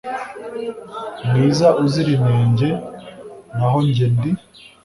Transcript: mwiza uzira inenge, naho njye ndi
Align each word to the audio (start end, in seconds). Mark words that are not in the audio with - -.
mwiza 1.27 1.67
uzira 1.83 2.09
inenge, 2.17 2.69
naho 3.55 3.77
njye 3.87 4.05
ndi 4.15 4.31